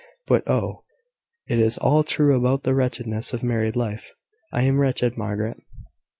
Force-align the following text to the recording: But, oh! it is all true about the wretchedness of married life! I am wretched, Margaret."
But, 0.25 0.41
oh! 0.49 0.83
it 1.47 1.59
is 1.59 1.77
all 1.77 2.01
true 2.01 2.35
about 2.35 2.63
the 2.63 2.73
wretchedness 2.73 3.33
of 3.35 3.43
married 3.43 3.75
life! 3.75 4.11
I 4.51 4.63
am 4.63 4.79
wretched, 4.79 5.15
Margaret." 5.15 5.59